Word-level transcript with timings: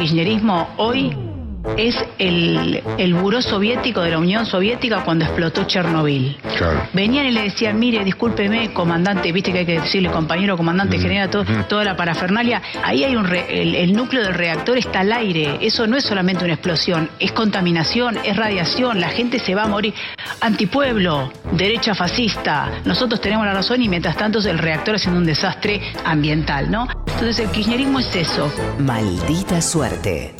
kirchnerismo 0.00 0.68
hoy 0.78 1.14
es 1.76 1.94
el, 2.18 2.82
el 2.96 3.12
buró 3.14 3.42
soviético 3.42 4.00
de 4.00 4.10
la 4.12 4.18
Unión 4.18 4.46
Soviética 4.46 5.04
cuando 5.04 5.26
explotó 5.26 5.64
Chernobyl. 5.64 6.38
Claro. 6.56 6.88
Venían 6.94 7.26
y 7.26 7.32
le 7.32 7.42
decían, 7.42 7.78
mire, 7.78 8.02
discúlpeme, 8.02 8.72
comandante, 8.72 9.30
viste 9.30 9.52
que 9.52 9.58
hay 9.58 9.66
que 9.66 9.78
decirle 9.80 10.10
compañero, 10.10 10.56
comandante, 10.56 10.98
general, 10.98 11.28
todo- 11.28 11.44
toda 11.68 11.84
la 11.84 11.96
parafernalia. 11.96 12.62
Ahí 12.82 13.04
hay 13.04 13.14
un 13.14 13.26
re- 13.26 13.44
el, 13.62 13.74
el 13.74 13.92
núcleo 13.92 14.22
del 14.22 14.32
reactor 14.32 14.78
está 14.78 15.00
al 15.00 15.12
aire. 15.12 15.58
Eso 15.60 15.86
no 15.86 15.98
es 15.98 16.04
solamente 16.04 16.44
una 16.44 16.54
explosión, 16.54 17.10
es 17.18 17.30
contaminación, 17.32 18.16
es 18.24 18.34
radiación, 18.38 18.98
la 18.98 19.10
gente 19.10 19.38
se 19.38 19.54
va 19.54 19.64
a 19.64 19.68
morir. 19.68 19.92
Antipueblo, 20.40 21.30
derecha 21.52 21.94
fascista, 21.94 22.70
nosotros 22.86 23.20
tenemos 23.20 23.44
la 23.44 23.52
razón 23.52 23.82
y 23.82 23.88
mientras 23.90 24.16
tanto 24.16 24.38
el 24.40 24.58
reactor 24.58 24.94
es 24.94 25.06
un 25.06 25.26
desastre 25.26 25.82
ambiental, 26.06 26.70
¿no? 26.70 26.88
Entonces 27.20 27.44
el 27.44 27.52
kirchnerismo 27.52 27.98
es 27.98 28.16
eso. 28.16 28.50
Maldita 28.78 29.60
suerte. 29.60 30.34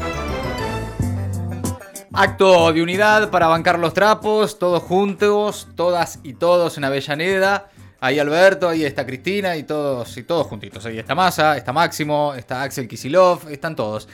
Acto 2.11 2.73
de 2.73 2.83
unidad 2.83 3.31
para 3.31 3.49
bancar 3.49 3.79
los 3.79 3.93
trapos, 3.93 4.59
todos 4.59 4.83
juntos, 4.85 5.69
todas 5.75 6.21
y 6.23 6.33
todos 6.33 6.79
en 6.79 6.85
Avellaneda. 6.85 7.69
Ahí 8.01 8.19
Alberto, 8.19 8.67
ahí 8.67 8.87
está 8.87 9.05
Cristina 9.05 9.59
y 9.59 9.65
todos 9.65 10.17
y 10.17 10.23
todos 10.23 10.47
juntitos. 10.47 10.87
Ahí 10.87 10.99
está 10.99 11.15
Massa, 11.15 11.55
está 11.59 11.75
Máximo, 11.75 12.33
está 12.35 12.63
Axel 12.63 12.89
Kisilov, 12.89 13.51
están 13.51 13.77
todos. 13.77 14.09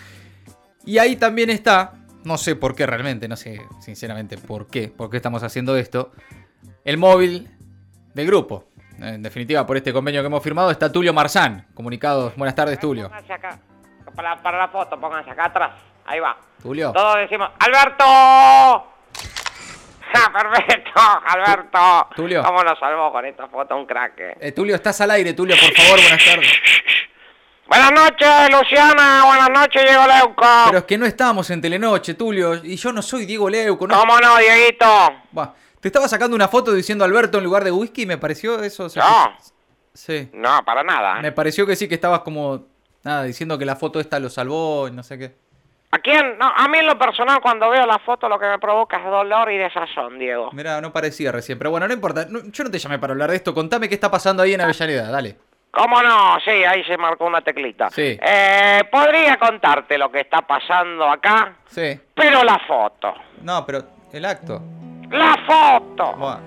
Y 0.85 0.99
ahí 0.99 1.15
también 1.15 1.51
está, 1.51 1.93
no 2.25 2.37
sé 2.37 2.57
por 2.57 2.75
qué 2.75 2.85
realmente, 2.85 3.29
no 3.29 3.37
sé 3.37 3.61
sinceramente 3.79 4.39
por 4.39 4.67
qué, 4.67 4.89
por 4.89 5.09
qué 5.09 5.19
estamos 5.19 5.45
haciendo 5.45 5.77
esto, 5.77 6.11
el 6.85 6.99
móvil 6.99 7.49
del 8.13 8.27
grupo. 8.27 8.65
En 8.99 9.23
definitiva, 9.23 9.67
por 9.67 9.77
este 9.77 9.93
convenio 9.93 10.23
que 10.23 10.27
hemos 10.27 10.43
firmado 10.43 10.71
está 10.71 10.91
Tulio 10.91 11.13
Marzán. 11.13 11.67
Comunicados. 11.75 12.35
Buenas 12.37 12.55
tardes, 12.55 12.79
Tulio. 12.79 13.09
Pónganse 13.09 13.33
acá. 13.33 13.59
Para, 14.15 14.37
para 14.43 14.59
la 14.59 14.69
foto, 14.69 14.99
pónganse 14.99 15.31
acá 15.31 15.47
atrás. 15.47 15.71
Ahí 16.07 16.19
va. 16.21 16.37
Tulio. 16.63 16.93
Todos 16.93 17.17
decimos, 17.17 17.51
¡Alberto! 17.59 18.05
¡Ja, 20.13 20.33
perfecto! 20.33 20.91
¡Alberto! 21.27 22.09
Tulio. 22.17 22.43
¿Cómo 22.43 22.63
nos 22.63 22.79
salvó 22.79 23.13
con 23.13 23.27
esta 23.27 23.47
foto? 23.49 23.77
Un 23.77 23.87
crack. 23.87 24.19
eh. 24.21 24.37
Eh, 24.41 24.53
Tulio, 24.53 24.75
estás 24.77 25.01
al 25.03 25.11
aire, 25.11 25.35
Tulio, 25.35 25.57
por 25.61 25.73
favor, 25.75 26.01
buenas 26.01 26.25
tardes. 26.25 26.53
Buenas 27.69 27.93
noches, 27.93 28.49
Luciana. 28.51 29.25
Buenas 29.27 29.51
noches, 29.51 29.83
Diego 29.83 30.07
Leuco. 30.07 30.47
Pero 30.67 30.79
es 30.79 30.85
que 30.85 30.97
no 30.97 31.05
estamos 31.05 31.51
en 31.51 31.61
Telenoche, 31.61 32.15
Tulio, 32.15 32.55
y 32.65 32.77
yo 32.77 32.93
no 32.93 33.03
soy 33.03 33.27
Diego 33.27 33.51
Leuco. 33.51 33.87
No... 33.89 33.99
¿Cómo 33.99 34.19
no, 34.21 34.39
Dieguito? 34.39 34.87
Buah, 35.33 35.49
te 35.87 35.99
estaba 35.99 36.09
sacando 36.09 36.35
una 36.35 36.49
foto 36.49 36.73
diciendo 36.73 37.05
Alberto 37.05 37.39
en 37.39 37.45
lugar 37.45 37.63
de 37.63 37.71
whisky 37.71 38.03
y 38.03 38.07
me 38.07 38.19
pareció 38.19 38.61
eso. 38.63 38.87
o 38.87 38.89
sea, 38.89 39.05
No. 39.05 39.37
que- 39.37 39.57
Sí. 39.95 40.29
No, 40.35 40.63
para 40.65 40.83
nada. 40.83 41.21
Me 41.23 41.33
pareció 41.33 41.65
que 41.67 41.75
sí, 41.77 41.89
que 41.89 41.95
estabas 41.95 42.21
como. 42.21 42.65
Nada, 43.05 43.23
diciendo 43.23 43.57
que 43.57 43.65
la 43.65 43.77
foto 43.77 44.01
esta 44.01 44.19
lo 44.19 44.29
salvó 44.29 44.89
y 44.89 44.91
no 44.91 45.03
sé 45.05 45.17
qué. 45.17 45.37
¿A 45.93 45.99
quién? 46.01 46.37
No, 46.39 46.53
a 46.55 46.67
mí 46.69 46.79
en 46.79 46.87
lo 46.87 46.99
personal 46.99 47.41
cuando 47.41 47.71
veo 47.71 47.87
la 47.87 47.99
foto 48.01 48.29
lo 48.29 48.37
que 48.39 48.47
me 48.47 48.59
provoca 48.59 48.97
es 48.99 49.05
dolor 49.05 49.51
y 49.53 49.57
desazón, 49.59 50.19
Diego. 50.19 50.51
Mira, 50.53 50.81
no 50.81 50.93
parecía 50.93 51.31
recién, 51.31 51.57
pero 51.57 51.71
bueno, 51.71 51.87
no 51.87 51.95
importa. 51.95 52.27
no- 52.29 52.41
yo 52.51 52.65
no 52.65 52.71
te 52.71 52.79
llamé 52.81 52.99
para 52.99 53.13
hablar 53.13 53.31
de 53.31 53.37
esto. 53.37 53.55
Contame 53.55 53.89
qué 53.89 53.95
está 53.95 54.11
pasando 54.11 54.43
ahí 54.43 54.53
en 54.55 54.61
Avellaneda, 54.61 55.09
dale. 55.11 55.37
¿Cómo 55.71 56.03
no? 56.03 56.39
Sí, 56.45 56.51
ahí 56.51 56.83
se 56.85 56.97
marcó 56.99 57.25
una 57.27 57.41
teclita. 57.43 57.89
Sí. 57.91 58.19
Eh, 58.21 58.83
podría 58.91 59.39
contarte 59.39 59.97
lo 59.97 60.11
que 60.11 60.21
está 60.21 60.41
pasando 60.43 61.09
acá, 61.09 61.55
Sí. 61.69 61.99
pero 62.15 62.43
la 62.43 62.59
foto. 62.67 63.15
No, 63.43 63.65
pero 63.65 63.83
el 64.13 64.25
acto. 64.25 64.61
La 65.11 65.37
foto. 65.47 66.13
Buah, 66.17 66.39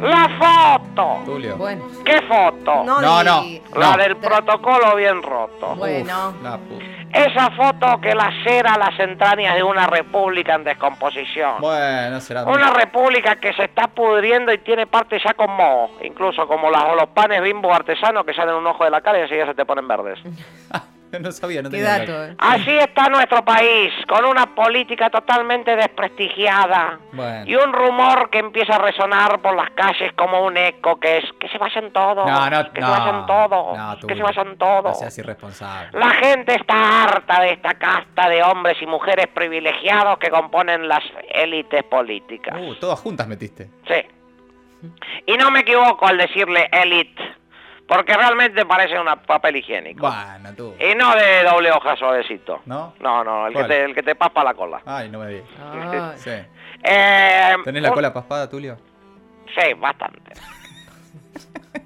La 0.00 0.28
foto. 0.38 1.22
Tulio. 1.24 1.56
Bueno, 1.56 1.84
¿Qué 2.04 2.20
foto? 2.22 2.84
no, 2.84 3.00
No, 3.00 3.22
no. 3.24 3.42
La 3.74 3.92
no. 3.92 3.96
del 4.02 4.16
protocolo 4.16 4.94
bien 4.96 5.22
roto. 5.22 5.74
Bueno, 5.76 6.28
Uf, 6.30 6.42
la 6.42 6.56
pu- 6.58 7.06
Esa 7.12 7.50
foto 7.52 8.00
que 8.00 8.14
lacera 8.14 8.76
las 8.76 8.98
entrañas 9.00 9.54
de 9.54 9.62
una 9.62 9.86
república 9.86 10.54
en 10.54 10.64
descomposición. 10.64 11.60
Bueno, 11.60 12.20
será. 12.20 12.44
Una 12.44 12.72
república 12.72 13.36
que 13.36 13.52
se 13.54 13.64
está 13.64 13.88
pudriendo 13.88 14.52
y 14.52 14.58
tiene 14.58 14.86
parte 14.86 15.18
ya 15.24 15.32
con 15.34 15.50
moho, 15.50 15.90
incluso 16.02 16.46
como 16.46 16.70
las, 16.70 16.82
los 16.94 17.08
panes 17.14 17.40
bimbo 17.42 17.72
artesanos 17.72 18.24
que 18.26 18.34
salen 18.34 18.54
un 18.56 18.66
ojo 18.66 18.84
de 18.84 18.90
la 18.90 19.00
cara 19.00 19.18
y 19.18 19.22
enseguida 19.22 19.46
se 19.46 19.54
te 19.54 19.64
ponen 19.64 19.86
verdes. 19.88 20.18
no 21.20 21.32
sabía, 21.32 21.62
no 21.62 21.70
qué 21.70 21.76
tenía 21.78 21.98
dato. 21.98 22.24
eh. 22.24 22.34
Así 22.38 22.70
está 22.78 23.08
nuestro 23.08 23.44
país, 23.44 23.92
con 24.08 24.24
una 24.24 24.54
política 24.54 25.10
totalmente 25.10 25.74
desprestigiada 25.76 26.98
Bueno. 27.12 27.44
y 27.46 27.54
un 27.56 27.72
rumor 27.72 28.30
que 28.30 28.38
empieza 28.38 28.76
a 28.76 28.78
resonar 28.78 29.40
por 29.40 29.54
las 29.56 29.70
calles 29.70 30.12
como 30.14 30.44
un 30.44 30.56
eco, 30.56 30.98
que 31.00 31.18
es 31.18 31.24
que 31.40 31.48
se 31.48 31.58
vayan 31.58 31.92
todos, 31.92 32.26
No, 32.26 32.50
no, 32.50 32.72
que 32.72 32.80
no. 32.80 32.86
se 32.94 33.00
vayan 33.00 33.26
todos, 33.26 33.76
No, 33.78 34.06
que 34.06 34.14
se 34.16 34.22
vayan 34.22 34.56
todos. 34.58 34.98
seas 34.98 35.18
irresponsable. 35.18 35.98
La 35.98 36.10
gente 36.10 36.54
está 36.54 37.04
harta 37.04 37.40
de 37.40 37.52
esta 37.52 37.74
casta 37.74 38.28
de 38.28 38.42
hombres 38.42 38.76
y 38.80 38.86
mujeres 38.86 39.26
privilegiados 39.28 40.18
que 40.18 40.30
componen 40.30 40.88
las 40.88 41.02
élites 41.34 41.82
políticas. 41.84 42.56
Uh, 42.60 42.74
todas 42.76 42.98
juntas 43.00 43.26
metiste. 43.28 43.68
Sí. 43.86 43.94
Y 45.26 45.36
no 45.36 45.50
me 45.50 45.60
equivoco 45.60 46.06
al 46.06 46.18
decirle 46.18 46.68
élite, 46.70 47.22
porque 47.88 48.14
realmente 48.16 48.64
parece 48.66 48.98
un 48.98 49.06
papel 49.26 49.56
higiénico. 49.56 50.06
Bueno, 50.10 50.54
tú. 50.56 50.74
Y 50.80 50.94
no 50.94 51.14
de 51.14 51.42
doble 51.44 51.70
hoja 51.72 51.96
suavecito. 51.96 52.62
¿No? 52.66 52.94
No, 53.00 53.22
no, 53.24 53.46
el 53.46 53.54
que, 53.54 53.64
te, 53.64 53.84
el 53.84 53.94
que 53.94 54.02
te 54.02 54.14
paspa 54.14 54.42
la 54.44 54.54
cola. 54.54 54.80
Ay, 54.84 55.08
no 55.08 55.20
me 55.20 55.28
digas. 55.28 55.46
Ay, 55.72 56.18
Sí. 56.18 56.30
Eh, 56.82 57.56
¿Tenés 57.64 57.82
la 57.82 57.88
un- 57.90 57.94
cola 57.94 58.12
paspada, 58.12 58.48
Tulio? 58.50 58.76
Sí, 59.54 59.72
bastante. 59.74 60.32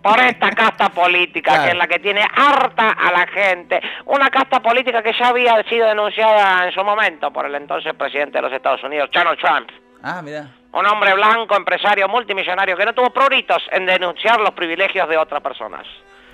Por 0.03 0.19
esta 0.21 0.51
casta 0.53 0.89
política 0.89 1.51
Claro. 1.53 1.65
que 1.65 1.71
es 1.73 1.77
la 1.77 1.87
que 1.87 1.99
tiene 1.99 2.23
harta 2.23 2.91
a 2.93 3.13
la 3.13 3.27
gente. 3.27 3.81
Una 4.07 4.31
casta 4.31 4.61
política 4.61 5.03
que 5.03 5.13
ya 5.13 5.29
había 5.29 5.63
sido 5.65 5.87
denunciada 5.89 6.65
en 6.67 6.73
su 6.73 6.83
momento 6.83 7.31
por 7.33 7.45
el 7.47 7.55
entonces 7.55 7.93
presidente 7.95 8.39
de 8.39 8.43
los 8.43 8.53
Estados 8.53 8.83
Unidos, 8.83 9.11
Donald 9.13 9.39
Trump. 9.39 9.69
Ah, 10.03 10.23
mira. 10.23 10.47
Un 10.73 10.87
hombre 10.87 11.15
blanco, 11.15 11.57
empresario, 11.57 12.09
multimillonario, 12.09 12.77
que 12.77 12.85
no 12.85 12.93
tuvo 12.93 13.11
pruritos 13.11 13.63
en 13.73 13.87
denunciar 13.87 14.41
los 14.41 14.51
privilegios 14.51 15.09
de 15.09 15.17
otras 15.19 15.43
personas. 15.43 15.87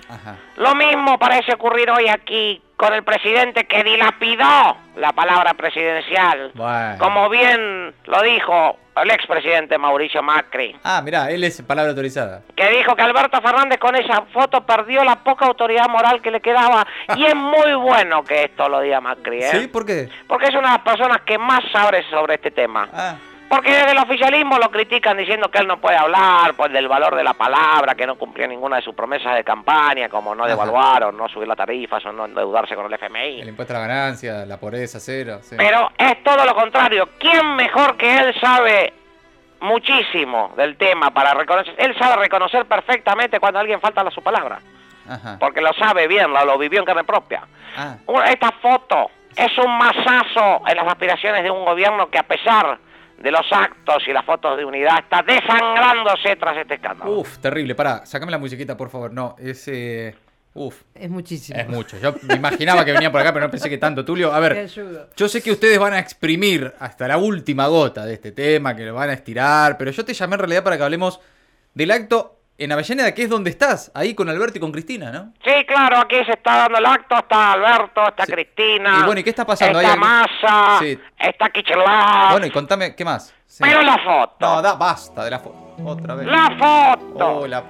Ajá. 0.09 0.35
Lo 0.57 0.73
mismo 0.75 1.17
parece 1.19 1.53
ocurrir 1.53 1.89
hoy 1.91 2.07
aquí 2.07 2.61
con 2.77 2.93
el 2.93 3.03
presidente 3.03 3.65
que 3.67 3.83
dilapidó 3.83 4.77
la 4.95 5.11
palabra 5.11 5.53
presidencial. 5.55 6.51
Bueno. 6.53 6.97
Como 6.99 7.27
bien 7.29 7.93
lo 8.05 8.21
dijo 8.21 8.77
el 9.03 9.11
expresidente 9.11 9.77
Mauricio 9.77 10.23
Macri, 10.23 10.75
Ah, 10.83 11.01
mira, 11.03 11.29
él 11.29 11.43
es 11.43 11.61
palabra 11.61 11.89
autorizada. 11.89 12.41
que 12.55 12.69
dijo 12.69 12.95
que 12.95 13.01
Alberto 13.01 13.41
Fernández 13.41 13.79
con 13.79 13.95
esa 13.95 14.21
foto 14.33 14.65
perdió 14.65 15.03
la 15.03 15.17
poca 15.23 15.45
autoridad 15.45 15.89
moral 15.89 16.21
que 16.21 16.31
le 16.31 16.39
quedaba. 16.39 16.87
Y 17.15 17.25
es 17.25 17.35
muy 17.35 17.73
bueno 17.73 18.23
que 18.23 18.43
esto 18.45 18.69
lo 18.69 18.79
diga 18.79 19.01
Macri, 19.01 19.39
¿eh? 19.43 19.49
¿Sí? 19.51 19.67
¿Por 19.67 19.85
qué? 19.85 20.07
Porque 20.27 20.45
es 20.47 20.51
una 20.55 20.69
de 20.69 20.73
las 20.77 20.81
personas 20.83 21.21
que 21.25 21.37
más 21.37 21.61
sabe 21.71 22.03
sobre 22.09 22.35
este 22.35 22.51
tema. 22.51 22.87
Ah, 22.93 23.15
Porque 23.49 23.71
desde 23.71 23.91
el 23.91 23.97
oficialismo 23.99 24.57
lo 24.57 24.69
critican 24.69 25.15
diciendo 25.17 25.49
que 25.49 25.59
él 25.59 25.67
no 25.67 25.79
puede 25.79 25.95
hablar, 25.95 26.53
pues 26.55 26.71
del 26.73 26.87
valor 26.89 27.15
de 27.15 27.23
la 27.23 27.33
palabra, 27.33 27.95
que 27.95 28.05
no 28.05 28.15
cumplió 28.17 28.45
ninguna 28.47 28.75
de 28.75 28.81
sus 28.81 28.93
promesas 28.93 29.35
de 29.35 29.43
campaña, 29.45 30.09
como 30.09 30.35
no 30.35 30.43
Ajá. 30.43 30.51
devaluar 30.51 31.03
o 31.05 31.11
no 31.13 31.29
subir 31.29 31.47
las 31.47 31.55
tarifas 31.55 32.05
o 32.05 32.11
no 32.11 32.25
endeudarse 32.25 32.75
con 32.75 32.85
el 32.87 32.93
FMI. 32.93 33.41
el 33.41 33.47
impuesto 33.47 33.73
a 33.73 33.79
la 33.79 33.87
ganancia, 33.87 34.45
la 34.45 34.57
pobreza, 34.59 34.99
cero. 34.99 35.39
sí. 35.41 35.55
Pero 35.57 35.89
es 35.97 36.21
todo 36.23 36.43
lo 36.45 36.53
contrario. 36.55 37.07
¿Quién 37.19 37.55
mejor 37.55 37.95
que 37.95 38.17
él 38.17 38.35
sabe 38.41 38.93
muchísimo 39.61 40.53
del 40.57 40.75
tema 40.77 41.11
para 41.11 41.33
reconocer? 41.33 41.73
Él 41.77 41.95
sabe 41.97 42.17
reconocer 42.23 42.65
perfectamente 42.65 43.39
cuando 43.39 43.59
alguien 43.59 43.79
falta 43.81 44.01
a 44.01 44.11
su 44.11 44.21
palabra, 44.21 44.59
Ajá. 45.09 45.37
porque 45.39 45.61
lo 45.61 45.73
sabe 45.73 46.07
bien, 46.07 46.31
lo, 46.33 46.43
lo 46.45 46.57
vivió 46.57 46.79
en 46.79 46.85
carne 46.85 47.03
propia. 47.03 47.43
Ah, 47.77 47.95
Esta 48.29 48.51
foto 48.61 49.09
es 49.35 49.57
un 49.57 49.77
masazo 49.77 50.61
en 50.67 50.75
las 50.77 50.87
aspiraciones 50.87 51.43
de 51.43 51.51
un 51.51 51.63
gobierno 51.63 52.09
que 52.09 52.17
a 52.17 52.23
pesar 52.23 52.77
de 53.21 53.31
los 53.31 53.45
actos 53.51 54.03
y 54.07 54.13
las 54.13 54.23
fotos 54.25 54.57
de 54.57 54.65
unidad 54.65 54.99
está 54.99 55.21
desangrándose 55.23 56.35
tras 56.35 56.57
este 56.57 56.75
escándalo. 56.75 57.19
uf, 57.19 57.37
terrible. 57.39 57.75
Pará, 57.75 58.05
sacame 58.05 58.31
la 58.31 58.37
musiquita, 58.37 58.77
por 58.77 58.89
favor. 58.89 59.11
No, 59.13 59.35
es. 59.39 59.67
eh, 59.67 60.15
Uf, 60.53 60.81
es 60.95 61.09
muchísimo. 61.09 61.59
es 61.59 61.67
mucho. 61.69 61.99
Yo 61.99 62.15
me 62.23 62.33
imaginaba 62.35 62.83
que 62.83 62.91
venía 62.91 63.11
por 63.11 63.21
acá, 63.21 63.31
pero 63.31 63.45
no 63.45 63.51
pensé 63.51 63.69
que 63.69 63.77
tanto. 63.77 64.03
Tulio, 64.03 64.33
a 64.33 64.39
ver. 64.39 64.67
Yo 65.15 65.29
sé 65.29 65.43
que 65.43 65.51
ustedes 65.51 65.77
van 65.77 65.93
a 65.93 65.99
exprimir 65.99 66.73
hasta 66.79 67.07
la 67.07 67.17
última 67.19 67.67
gota 67.67 68.05
de 68.05 68.15
este 68.15 68.31
tema, 68.31 68.75
que 68.75 68.83
lo 68.85 68.95
van 68.95 69.11
a 69.11 69.13
estirar, 69.13 69.77
pero 69.77 69.91
yo 69.91 70.03
te 70.03 70.15
llamé 70.15 70.33
en 70.33 70.39
realidad 70.39 70.63
para 70.63 70.75
que 70.77 70.83
hablemos 70.83 71.19
del 71.75 71.91
acto 71.91 72.36
en 72.59 72.71
Avellaneda, 72.71 73.13
que 73.13 73.23
es 73.23 73.29
donde 73.29 73.49
estás, 73.51 73.91
ahí 73.93 74.15
con 74.15 74.29
Alberto 74.29 74.57
y 74.57 74.61
con 74.61 74.71
Cristina, 74.71 75.11
¿no? 75.11 75.31
Sí, 75.45 75.63
claro, 75.67 75.97
aquí 75.99 76.15
se 76.25 76.31
está 76.31 76.57
dando 76.57 76.79
el 76.79 76.85
acto, 76.85 77.15
está 77.15 77.53
Alberto, 77.53 78.07
está 78.07 78.25
Sí. 78.25 78.31
Cristina. 78.31 78.97
Y 79.01 79.05
bueno, 79.05 79.19
¿y 79.19 79.23
qué 79.23 79.29
está 79.29 79.45
pasando? 79.45 79.79
Está 79.79 79.91
¿Hay 79.93 79.99
algún- 79.99 80.09
Massa, 80.09 80.79
Sí. 80.79 80.99
está 81.19 81.49
Kichelab. 81.49 82.31
Bueno, 82.31 82.45
y 82.47 82.51
contame, 82.51 82.95
¿qué 82.95 83.05
más? 83.05 83.33
Sí. 83.45 83.63
Pero 83.63 83.81
la 83.83 83.97
foto. 83.99 84.35
No, 84.39 84.61
da, 84.61 84.73
basta 84.75 85.23
de 85.23 85.31
la 85.31 85.39
foto. 85.39 85.75
Otra 85.85 86.15
vez. 86.15 86.25
La 86.27 86.49
foto. 86.57 87.27
Oh, 87.41 87.47
la 87.47 87.63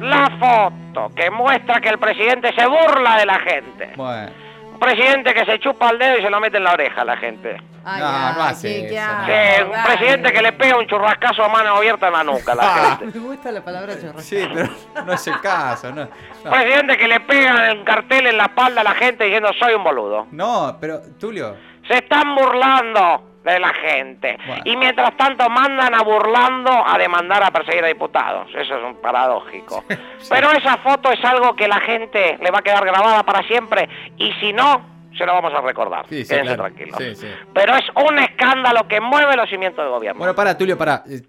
La 0.00 0.28
foto 0.38 1.10
que 1.14 1.30
muestra 1.30 1.80
que 1.80 1.88
el 1.88 1.98
presidente 1.98 2.52
se 2.54 2.66
burla 2.66 3.16
de 3.16 3.24
la 3.26 3.38
gente. 3.40 3.92
Bueno. 3.96 4.30
Un 4.74 4.80
presidente 4.80 5.32
que 5.32 5.44
se 5.46 5.58
chupa 5.60 5.90
el 5.90 5.98
dedo 5.98 6.18
y 6.18 6.22
se 6.22 6.28
lo 6.30 6.40
mete 6.40 6.56
en 6.58 6.64
la 6.64 6.72
oreja 6.72 7.02
a 7.02 7.04
la 7.04 7.16
gente. 7.16 7.56
Ay, 7.84 8.00
No, 8.00 8.06
ay, 8.08 8.34
no 8.36 8.42
hace 8.42 8.86
eso, 8.86 8.94
no. 8.94 9.24
Sí, 9.26 9.62
un 9.64 9.70
dale. 9.70 9.84
presidente 9.86 10.32
que 10.32 10.42
le 10.42 10.52
pega 10.52 10.76
un 10.76 10.86
churrascazo 10.86 11.44
a 11.44 11.48
mano 11.48 11.76
abierta 11.76 12.06
en 12.08 12.12
la 12.12 12.24
nuca 12.24 12.52
a 12.52 12.54
la 12.54 12.62
Ah. 12.92 12.96
gente. 12.98 13.18
Me 13.18 13.24
gusta 13.26 13.52
la 13.52 13.64
palabra 13.64 13.94
chorrasco. 13.94 14.20
Sí, 14.20 14.46
pero 14.52 14.68
no 15.06 15.12
es 15.12 15.26
el 15.26 15.40
caso, 15.40 15.92
no. 15.92 16.08
No, 16.44 16.50
Presidente 16.50 16.96
que 16.98 17.08
le 17.08 17.20
pega 17.20 17.72
un 17.72 17.84
cartel 17.84 18.26
en 18.26 18.36
la 18.36 18.44
espalda 18.44 18.80
a 18.80 18.84
la 18.84 18.94
gente 18.94 19.24
diciendo 19.24 19.50
soy 19.58 19.74
un 19.74 19.84
boludo. 19.84 20.26
No, 20.32 20.76
pero, 20.80 21.00
Tulio. 21.20 21.56
Se 21.86 21.94
están 21.98 22.34
burlando 22.34 23.33
de 23.44 23.60
la 23.60 23.72
gente. 23.74 24.38
Bueno. 24.46 24.62
Y 24.64 24.76
mientras 24.76 25.16
tanto 25.16 25.48
mandan 25.50 25.94
a 25.94 26.02
burlando 26.02 26.70
a 26.70 26.96
demandar 26.98 27.42
a 27.44 27.50
perseguir 27.50 27.84
a 27.84 27.88
diputados. 27.88 28.48
Eso 28.54 28.76
es 28.76 28.84
un 28.84 28.96
paradójico. 28.96 29.84
Pero 30.28 30.50
esa 30.52 30.78
foto 30.78 31.12
es 31.12 31.22
algo 31.24 31.54
que 31.54 31.68
la 31.68 31.80
gente 31.80 32.38
le 32.40 32.50
va 32.50 32.60
a 32.60 32.62
quedar 32.62 32.84
grabada 32.84 33.22
para 33.22 33.46
siempre. 33.46 33.88
Y 34.16 34.32
si 34.40 34.52
no, 34.52 35.10
se 35.16 35.26
lo 35.26 35.34
vamos 35.34 35.52
a 35.54 35.60
recordar. 35.60 36.06
Sí, 36.08 36.24
sí, 36.24 36.28
Quédense 36.30 36.54
claro. 36.54 36.74
tranquilos. 36.74 36.98
Sí, 36.98 37.14
sí. 37.14 37.28
Pero 37.52 37.76
es 37.76 37.84
un 38.08 38.18
escándalo 38.18 38.88
que 38.88 39.00
mueve 39.00 39.36
los 39.36 39.48
cimientos 39.48 39.84
del 39.84 39.92
gobierno. 39.92 40.18
Bueno, 40.18 40.34
para, 40.34 40.56
Tulio, 40.56 40.78
para. 40.78 41.04
Eh, 41.08 41.22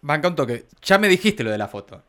Banca 0.00 0.28
un 0.28 0.36
toque. 0.36 0.66
Ya 0.82 0.96
me 0.98 1.08
dijiste 1.08 1.42
lo 1.42 1.50
de 1.50 1.58
la 1.58 1.66
foto. 1.66 2.04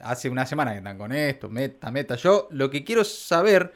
Hace 0.00 0.28
una 0.28 0.44
semana 0.44 0.72
que 0.72 0.78
están 0.78 0.98
con 0.98 1.12
esto, 1.12 1.48
meta, 1.48 1.92
meta. 1.92 2.16
Yo 2.16 2.48
lo 2.50 2.68
que 2.68 2.82
quiero 2.82 3.04
saber 3.04 3.72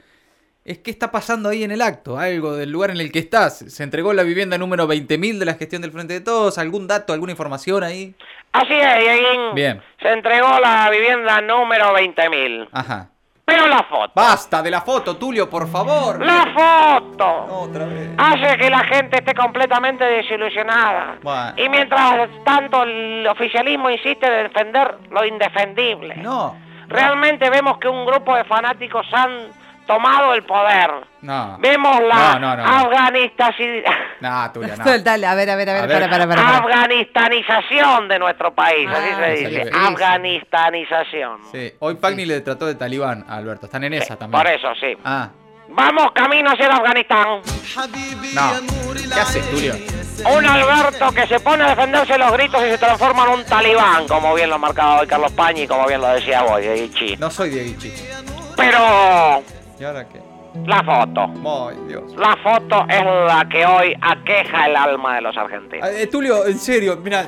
es 0.67 0.79
qué 0.79 0.91
está 0.91 1.13
pasando 1.13 1.49
ahí 1.49 1.63
en 1.63 1.71
el 1.71 1.81
acto. 1.81 2.19
Algo 2.19 2.55
del 2.55 2.71
lugar 2.71 2.91
en 2.91 2.99
el 2.99 3.13
que 3.13 3.21
estás. 3.21 3.59
¿Se 3.59 3.83
entregó 3.85 4.13
la 4.13 4.25
vivienda 4.25 4.59
número 4.59 4.89
20.000 4.89 5.39
de 5.39 5.45
la 5.45 5.55
gestión 5.55 5.81
del 5.81 5.93
Frente 5.93 6.15
de 6.15 6.21
Todos? 6.21 6.59
¿Algún 6.59 6.89
dato, 6.89 7.13
alguna 7.13 7.33
información 7.33 7.85
ahí? 7.85 8.15
Así 8.53 8.73
es, 8.73 8.99
Dieguín. 8.99 9.55
Bien. 9.55 9.81
Se 10.03 10.13
entregó 10.13 10.59
la 10.59 10.91
vivienda 10.91 11.41
número 11.41 11.95
20.000. 11.95 12.69
Ajá. 12.73 13.11
Pero 13.45 13.69
la 13.69 13.85
foto. 13.85 14.11
Basta 14.17 14.61
de 14.61 14.73
la 14.73 14.81
foto, 14.81 15.17
Tulio, 15.17 15.49
por 15.49 15.69
favor. 15.69 16.25
La 16.25 16.53
foto. 16.53 17.47
Otra 17.49 17.85
vez. 17.87 18.11
hace 18.19 18.59
que 18.59 18.69
la 18.69 18.81
gente 18.81 19.19
esté 19.19 19.35
completamente 19.35 20.05
desilusionada. 20.05 21.19
Bueno. 21.23 21.53
Y 21.57 21.69
mientras 21.69 22.29
tanto 22.45 22.83
el 22.83 23.25
oficialismo 23.29 23.89
insiste 23.89 24.27
en 24.27 24.49
defender 24.49 24.99
lo 25.13 25.25
indefendible. 25.25 26.17
No. 26.17 26.57
Realmente 26.89 27.49
vemos 27.51 27.79
que 27.79 27.87
un 27.87 28.05
grupo 28.05 28.35
de 28.35 28.43
fanáticos 28.45 29.07
han 29.13 29.49
tomado 29.87 30.35
el 30.35 30.43
poder. 30.45 30.91
No. 31.23 31.57
Vemos 31.59 32.01
la 32.03 32.39
No, 32.39 32.39
no, 32.39 32.57
no, 32.57 32.65
no. 32.65 32.87
Dale, 35.03 35.27
a 35.27 35.35
ver, 35.35 35.51
a 35.51 35.57
ver, 35.57 35.71
a 35.71 35.73
ver, 35.73 35.83
A 35.83 35.87
ver. 35.87 36.09
para, 36.09 36.09
para, 36.09 36.27
para. 36.27 36.43
para. 36.45 36.57
afganistanización 36.59 38.09
de 38.09 38.19
nuestro 38.19 38.55
país, 38.55 38.89
así 38.91 39.09
Ah, 39.13 39.17
se 39.25 39.37
sí, 39.37 39.45
dice. 39.47 39.71
Afganistanización. 39.75 41.39
Sí. 41.53 41.73
Hoy 41.81 41.95
Pagni 41.95 42.25
le 42.27 42.41
trató 42.41 42.67
de 42.67 42.75
talibán 42.75 43.25
a 43.29 43.37
Alberto. 43.37 43.67
Están 43.67 43.85
en 43.85 43.95
esa 43.95 44.17
también. 44.17 44.43
Por 44.43 44.51
eso, 44.51 44.69
sí. 44.81 44.97
Ah. 45.05 45.29
Vamos 45.69 46.13
camino 46.13 46.51
hacia 46.51 46.69
Afganistán. 46.69 47.41
No. 48.35 48.53
¿Qué 49.13 49.21
haces, 49.21 49.51
Tulio? 49.51 49.75
Un 50.37 50.47
Alberto 50.47 51.11
que 51.13 51.27
se 51.27 51.41
pone 51.41 51.65
a 51.65 51.69
defenderse 51.71 52.17
los 52.17 52.33
gritos 52.33 52.63
y 52.65 52.71
se 52.71 52.79
transforma 52.79 53.25
en 53.25 53.31
un 53.31 53.45
talibán, 53.45 54.07
como 54.07 54.33
bien 54.35 54.49
lo 54.49 54.59
marcaba 54.59 55.01
hoy 55.01 55.07
Carlos 55.07 55.33
Pañi 55.33 55.63
y 55.63 55.67
como 55.67 55.87
bien 55.87 56.01
lo 56.01 56.07
decía 56.09 56.43
vos, 56.43 56.61
Dieguichi. 56.61 57.17
No 57.17 57.31
soy 57.31 57.51
Dieguichi. 57.51 57.93
Pero 58.57 59.43
¿Y 59.79 59.85
ahora 59.85 60.09
qué? 60.09 60.21
la 60.65 60.83
foto, 60.83 61.69
Ay, 61.69 61.77
Dios. 61.87 62.17
la 62.17 62.35
foto 62.39 62.87
es 62.89 63.05
la 63.05 63.47
que 63.51 63.67
hoy 63.67 63.95
aqueja 64.01 64.67
el 64.67 64.75
alma 64.77 65.17
de 65.17 65.21
los 65.21 65.37
argentinos. 65.37 65.87
Eh, 65.91 66.07
Tulio, 66.07 66.47
en 66.47 66.59
serio, 66.59 66.97
mira. 67.03 67.27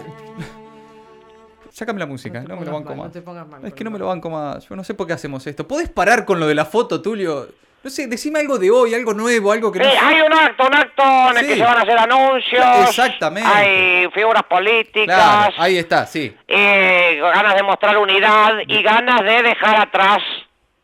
Sácame 1.71 2.01
la 2.01 2.07
música, 2.07 2.41
no, 2.41 2.57
me 2.57 2.65
lo 2.65 2.73
banco 2.73 2.89
mal, 2.91 2.97
más. 2.99 3.07
no 3.09 3.13
te 3.13 3.23
pongas 3.23 3.47
mal 3.47 3.65
es 3.65 3.73
que 3.75 3.85
no 3.85 3.91
me 3.91 3.99
lo 3.99 4.07
banco 4.07 4.31
más. 4.31 4.67
Yo 4.69 4.75
no 4.75 4.83
sé 4.83 4.95
por 4.95 5.07
qué 5.07 5.13
hacemos 5.13 5.47
esto. 5.47 5.69
¿Podés 5.69 5.89
parar 5.91 6.25
con 6.25 6.41
lo 6.41 6.47
de 6.47 6.55
la 6.55 6.65
foto, 6.65 7.01
Tulio? 7.03 7.47
No 7.85 7.91
sé, 7.91 8.09
decime 8.09 8.41
algo 8.41 8.59
de 8.59 8.69
hoy, 8.71 8.95
algo 8.95 9.15
nuevo, 9.15 9.53
algo 9.53 9.71
que 9.71 9.79
no. 9.79 9.85
Sí, 9.85 9.91
hay 10.03 10.21
un 10.21 10.33
acto, 10.33 10.67
un 10.67 10.75
acto 10.75 11.03
en 11.31 11.37
el 11.39 11.45
Sí. 11.45 11.53
que 11.53 11.57
se 11.59 11.63
van 11.65 11.79
a 11.79 11.83
hacer 11.83 11.99
anuncios. 11.99 12.67
Exactamente. 12.89 13.49
Hay 13.49 14.09
figuras 14.13 14.43
políticas. 14.45 15.15
Claro, 15.17 15.55
ahí 15.59 15.79
está, 15.79 16.05
sí. 16.07 16.35
eh, 16.49 17.21
ganas 17.23 17.55
de 17.55 17.63
mostrar 17.63 17.97
unidad 17.99 18.55
y 18.67 18.83
ganas 18.83 19.21
de 19.23 19.43
dejar 19.43 19.81
atrás 19.83 20.19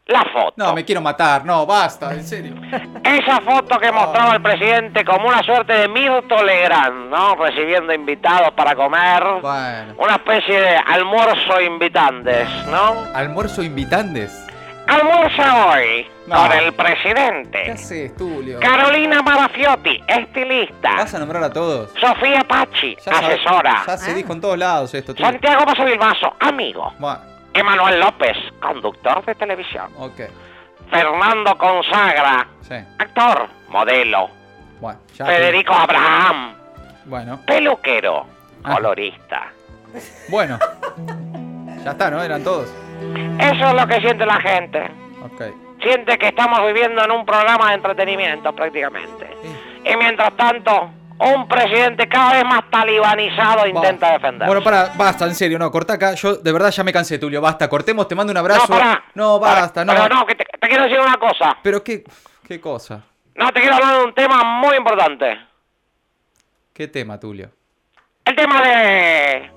la 0.06 0.23
foto. 0.25 0.53
No, 0.56 0.75
me 0.75 0.85
quiero 0.85 1.01
matar, 1.01 1.45
no, 1.47 1.65
basta, 1.65 2.12
en 2.12 2.25
serio. 2.25 2.55
Esa 3.03 3.41
foto 3.41 3.79
que 3.79 3.91
mostraba 3.91 4.35
el 4.35 4.43
presidente 4.43 5.05
como 5.05 5.29
una 5.29 5.43
suerte 5.43 5.73
de 5.73 5.89
Mirto 5.89 6.43
Legrand, 6.43 7.09
¿no? 7.11 7.35
Recibiendo 7.37 7.93
invitados 7.93 8.51
para 8.53 8.75
comer. 8.75 9.23
Bueno. 9.41 9.95
Una 9.99 10.17
especie 10.17 10.61
de 10.61 10.77
almuerzo 10.77 11.61
invitantes, 11.61 12.47
¿no? 12.67 13.05
Almuerzo 13.15 13.62
invitantes. 13.62 14.47
Almuerza 14.87 15.69
hoy 15.69 16.07
No. 16.27 16.37
con 16.37 16.53
el 16.53 16.65
¿Qué 16.65 16.73
presidente. 16.73 17.71
haces, 17.73 18.15
Tulio? 18.17 18.61
Carolina 18.61 19.23
Marafiotti, 19.23 19.99
estilista. 20.07 20.97
¿Vas 20.99 21.15
a 21.15 21.19
nombrar 21.19 21.43
a 21.45 21.50
todos? 21.50 21.91
Sofía 21.99 22.45
Pachi, 22.47 22.95
Ya 23.07 23.12
asesora. 23.12 23.83
Ya 23.87 23.97
se 23.97 24.11
Ah. 24.11 24.15
dijo 24.15 24.35
en 24.35 24.41
todos 24.43 24.59
lados 24.59 24.93
esto, 24.93 25.15
Tulio. 25.15 25.31
Santiago 25.31 25.65
Paso 25.65 26.35
amigo. 26.41 26.93
Bueno, 26.99 27.21
Emanuel 27.55 28.01
López, 28.01 28.37
conductor 28.61 29.25
de 29.25 29.35
televisión. 29.35 29.91
ok. 29.99 30.21
Fernando 30.91 31.56
Consagra, 31.56 32.47
Sí. 32.61 32.75
actor, 32.99 33.49
modelo. 33.69 34.29
Bueno. 34.81 34.99
Federico 35.17 35.73
Abraham, 35.73 36.55
Bueno, 37.06 37.41
peluquero, 37.47 38.27
Ah. 38.62 38.75
colorista. 38.75 39.53
bueno. 40.29 40.59
Ya 41.85 41.91
está, 41.93 42.11
¿no? 42.11 42.23
Eran 42.23 42.43
todos. 42.45 42.69
Eso 43.39 43.67
es 43.69 43.75
lo 43.75 43.87
que 43.87 44.00
siente 44.00 44.25
la 44.27 44.41
gente. 44.41 44.83
Ok. 45.23 45.43
Siente 45.83 46.17
que 46.19 46.29
estamos 46.29 46.65
viviendo 46.67 47.05
en 47.05 47.11
un 47.11 47.25
programa 47.27 47.69
de 47.69 47.75
entretenimiento 47.75 48.53
prácticamente. 48.55 49.29
Sí. 49.43 49.91
Y 49.93 49.97
mientras 49.97 50.33
tanto, 50.37 50.91
un 51.25 51.49
presidente 51.49 52.09
cada 52.09 52.35
vez 52.35 52.44
más 52.44 52.71
talibanizado 52.71 53.67
intenta 53.67 54.12
defender. 54.12 54.47
Bueno, 54.47 54.62
para, 54.62 54.93
basta, 54.97 55.25
en 55.25 55.35
serio, 55.35 55.59
no, 55.59 55.71
corta 55.71 55.94
acá. 55.94 56.15
Yo 56.15 56.37
de 56.37 56.53
verdad 56.53 56.71
ya 56.71 56.85
me 56.85 56.93
cansé, 56.93 57.19
Tulio. 57.19 57.41
Basta, 57.41 57.69
cortemos, 57.69 58.06
te 58.06 58.15
mando 58.15 58.31
un 58.31 58.37
abrazo. 58.37 58.67
No, 58.69 58.79
pará. 58.79 59.05
No, 59.15 59.38
basta, 59.38 59.85
no. 59.85 59.93
Pero 59.93 60.09
no, 60.09 60.26
que 60.26 60.35
te, 60.35 60.44
te 60.44 60.69
quiero 60.69 60.85
decir 60.85 61.00
una 61.00 61.17
cosa. 61.17 61.56
Pero 61.62 61.82
qué, 61.82 62.05
qué 62.47 62.61
cosa. 62.61 63.03
No, 63.35 63.50
te 63.50 63.61
quiero 63.61 63.76
hablar 63.76 63.99
de 63.99 64.05
un 64.05 64.15
tema 64.15 64.43
muy 64.44 64.76
importante. 64.76 65.38
¿Qué 66.73 66.88
tema, 66.88 67.19
Tulio? 67.19 67.50
El 68.25 68.37
tema 68.37 68.62
de 68.62 69.50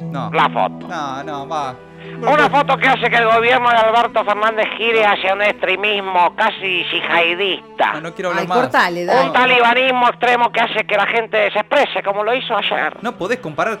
No. 0.00 0.30
la 0.32 0.48
foto. 0.50 0.86
No, 0.88 1.22
no, 1.24 1.48
va. 1.48 1.74
Una 2.20 2.48
foto 2.48 2.76
que 2.76 2.86
hace 2.86 3.10
que 3.10 3.16
el 3.16 3.26
gobierno 3.26 3.68
de 3.68 3.76
Alberto 3.76 4.24
Fernández 4.24 4.68
gire 4.76 5.04
hacia 5.04 5.34
un 5.34 5.42
extremismo 5.42 6.34
casi 6.36 6.84
yihadista. 6.84 7.94
No, 7.94 8.00
no 8.02 8.14
quiero 8.14 8.28
hablar 8.30 8.42
Ay, 8.42 8.48
más. 8.48 8.58
cortale, 8.58 9.06
Un 9.08 9.32
talibanismo 9.32 10.08
extremo 10.08 10.52
que 10.52 10.60
hace 10.60 10.84
que 10.86 10.96
la 10.96 11.06
gente 11.06 11.50
se 11.50 11.58
exprese 11.58 12.02
como 12.02 12.22
lo 12.22 12.32
hizo 12.34 12.56
ayer. 12.56 12.96
No 13.02 13.12
podés 13.16 13.38
comparar. 13.40 13.78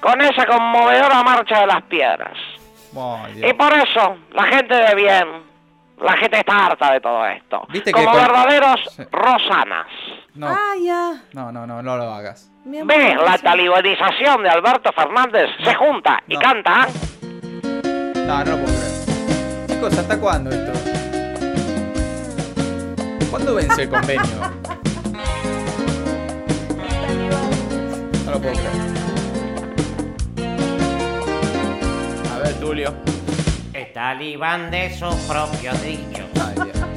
Con 0.00 0.20
esa 0.20 0.44
conmovedora 0.46 1.22
marcha 1.22 1.60
de 1.60 1.66
las 1.66 1.82
piedras. 1.82 2.36
Y 3.36 3.52
por 3.52 3.72
eso, 3.74 4.16
la 4.32 4.42
gente 4.44 4.74
de 4.74 4.94
bien, 4.96 5.28
la 6.02 6.12
gente 6.16 6.38
está 6.40 6.66
harta 6.66 6.92
de 6.92 7.00
todo 7.00 7.24
esto. 7.26 7.64
Viste 7.68 7.92
como 7.92 8.12
verdaderos 8.12 8.80
Sí. 8.96 9.02
rosanas. 9.12 9.86
No, 10.38 10.46
Ah, 10.46 10.74
ya. 10.80 11.22
no, 11.32 11.50
no, 11.50 11.66
no, 11.66 11.82
no 11.82 11.96
lo 11.96 12.14
hagas. 12.14 12.48
Ve, 12.64 13.16
la 13.16 13.36
talibanización 13.38 14.42
de 14.44 14.48
Alberto 14.50 14.92
Fernández 14.92 15.48
se 15.64 15.74
junta 15.74 16.22
y 16.28 16.34
No. 16.34 16.40
canta. 16.40 16.86
No, 18.24 18.44
no 18.44 18.50
lo 18.52 18.56
puedo 18.58 18.78
creer. 18.78 19.66
Chicos, 19.68 19.98
¿hasta 19.98 20.16
cuándo 20.20 20.50
esto? 20.50 20.72
¿Cuándo 23.30 23.54
vence 23.56 23.82
el 23.82 23.88
convenio? 23.88 24.22
No 28.26 28.32
lo 28.34 28.40
puedo 28.40 28.54
creer. 28.54 28.72
A 32.34 32.38
ver, 32.38 32.54
Tulio. 32.60 32.94
El 33.72 33.92
talibán 33.92 34.70
de 34.70 34.94
sus 34.96 35.14
propios 35.26 35.82
dichos. 35.82 36.26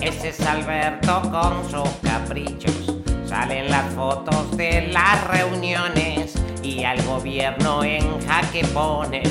Ese 0.02 0.30
es 0.30 0.42
Alberto 0.46 1.22
con 1.32 1.64
sus 1.72 1.90
caprichos. 2.04 2.81
Salen 3.32 3.72
las 3.72 3.86
fotos 3.94 4.58
de 4.58 4.90
las 4.92 5.26
reuniones 5.26 6.34
y 6.62 6.84
al 6.84 7.02
gobierno 7.04 7.82
en 7.82 8.20
jaque 8.28 8.66
ponen. 8.74 9.24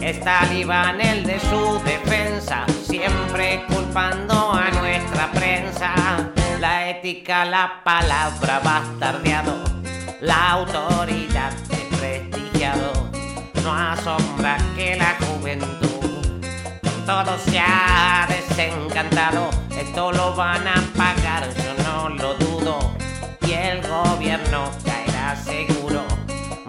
Es 0.00 0.18
talibán 0.18 1.00
el 1.00 1.24
de 1.24 1.38
su 1.38 1.80
defensa, 1.84 2.64
siempre 2.82 3.64
culpando 3.68 4.52
a 4.52 4.68
nuestra 4.72 5.30
prensa. 5.30 5.94
La 6.58 6.90
ética, 6.90 7.44
la 7.44 7.82
palabra 7.84 8.58
bastardeado, 8.64 9.62
la 10.20 10.50
autoridad 10.50 11.52
desprestigiado. 11.68 13.10
No 13.62 13.72
asombra 13.72 14.58
que 14.74 14.96
la 14.96 15.16
juventud 15.24 15.86
todo 17.06 17.38
se 17.38 17.60
ha 17.60 18.26
desencantado. 18.28 19.50
Esto 19.70 20.10
lo 20.10 20.34
van 20.34 20.66
a 20.66 20.82
pagar, 20.96 21.46
yo 21.54 21.84
no 21.84 22.08
lo. 22.08 22.45
Y 23.46 23.52
el 23.52 23.80
gobierno 23.86 24.70
caerá 24.84 25.36
seguro. 25.36 26.04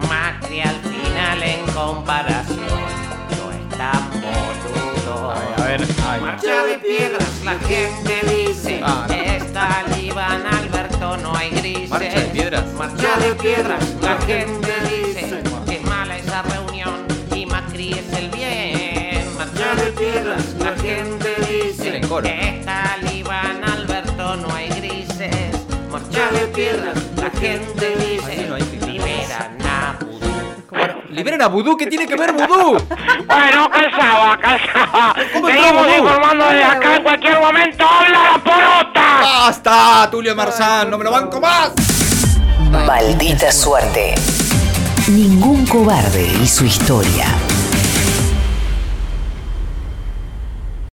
Macri 0.07 0.61
al 0.61 0.75
final 0.75 1.41
en 1.41 1.65
comparación 1.73 2.59
no 2.59 3.51
es 3.51 3.77
tan 3.77 4.11
boludo. 4.11 5.33
Ay, 5.33 5.47
a 5.57 5.65
ver, 5.65 5.87
ay. 6.07 6.21
Marcha 6.21 6.63
de 6.65 6.77
piedras, 6.77 7.41
la 7.43 7.55
gente 7.59 8.21
dice. 8.35 8.81
Ah, 8.83 9.05
no. 9.07 9.13
Es 9.13 9.51
talibán, 9.53 10.45
Alberto, 10.45 11.17
no 11.17 11.35
hay 11.35 11.49
grises. 11.49 11.89
¿Marcha 11.89 12.19
de 12.19 12.25
piedras? 12.27 12.73
Marcha 12.73 13.17
de 13.17 13.33
piedras, 13.35 13.83
la 14.01 14.17
gente 14.19 14.73
dice. 14.83 15.43
Que 15.65 15.79
mala 15.79 16.17
esa 16.17 16.43
reunión 16.43 17.07
y 17.33 17.45
Macri 17.47 17.93
es 17.93 18.13
el 18.13 18.29
bien. 18.29 19.35
Marcha 19.35 19.75
de 19.75 19.91
piedras, 19.93 20.43
la 20.59 20.75
gente 20.75 21.35
dice. 21.49 22.01
Coro. 22.07 22.46
tierra, 26.57 26.91
la 27.17 27.29
gente 27.39 27.95
dice, 27.97 28.49
liberan 28.87 29.57
a 29.61 29.95
Vudú. 30.03 30.65
Bueno, 30.71 30.95
¿Liberan 31.11 31.41
a 31.43 31.47
Vudú? 31.49 31.77
¿Qué 31.77 31.85
tiene 31.85 32.07
que 32.07 32.15
ver 32.15 32.33
Vudú? 32.33 32.83
Bueno, 33.27 33.69
calzaba, 33.69 34.39
calzaba. 34.39 35.15
Seguimos 35.33 35.87
informando 35.99 36.45
desde 36.45 36.63
acá, 36.63 36.95
en 36.95 37.03
cualquier 37.03 37.39
momento 37.39 37.85
habla 37.85 38.31
la 38.31 38.43
porota. 38.43 39.19
¡Basta, 39.21 40.09
Tulio 40.09 40.35
Marzán! 40.35 40.89
¡No 40.89 40.97
me 40.97 41.03
lo 41.03 41.11
banco 41.11 41.39
más! 41.39 41.73
Maldita 42.87 43.51
suerte. 43.51 44.15
Ningún 45.09 45.63
cobarde 45.67 46.25
y 46.41 46.47
su 46.47 46.65
historia. 46.65 47.25